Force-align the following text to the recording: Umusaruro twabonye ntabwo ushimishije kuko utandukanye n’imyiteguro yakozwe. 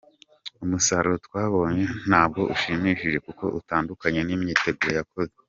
Umusaruro 0.63 1.17
twabonye 1.25 1.85
ntabwo 2.09 2.41
ushimishije 2.53 3.17
kuko 3.27 3.45
utandukanye 3.59 4.19
n’imyiteguro 4.23 4.93
yakozwe. 4.99 5.37